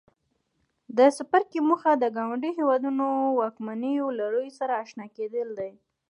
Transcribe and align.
د 0.97 0.99
څپرکي 1.17 1.59
موخې 1.67 1.93
د 1.97 2.05
ګاونډیو 2.15 2.57
هېوادونو 2.59 3.05
واکمنو 3.39 4.05
لړیو 4.19 4.57
سره 4.59 4.73
آشنا 4.83 5.05
کېدل 5.17 5.47
دي. 5.59 5.71